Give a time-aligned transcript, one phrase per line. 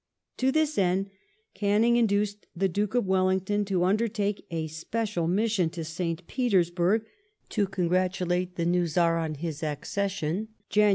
[0.33, 1.11] ^ To this end
[1.53, 6.25] Canning induced the Duke of Wellington to under Protocol take a special mission to St.
[6.25, 7.05] Petei sburg
[7.49, 8.93] to congratulate the new of St.
[8.95, 10.89] Czar on his accession (Jan.